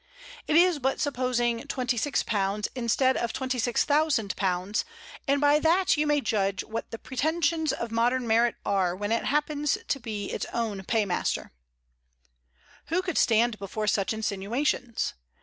It 0.47 0.55
is 0.55 0.79
but 0.79 0.99
supposing 0.99 1.59
£26 1.61 2.67
instead 2.73 3.15
of 3.17 3.33
£26,000, 3.33 4.83
and 5.27 5.39
by 5.39 5.59
that 5.59 5.95
you 5.95 6.07
may 6.07 6.21
judge 6.21 6.63
what 6.63 6.89
the 6.89 6.97
pretensions 6.97 7.71
of 7.71 7.91
modern 7.91 8.25
merit 8.27 8.55
are 8.65 8.95
when 8.95 9.11
it 9.11 9.25
happens 9.25 9.77
to 9.87 9.99
be 9.99 10.31
its 10.31 10.47
own 10.53 10.85
paymaster." 10.85 11.51
Who 12.87 13.03
could 13.03 13.19
stand 13.19 13.59
before 13.59 13.85
such 13.85 14.11
insinuations? 14.11 15.13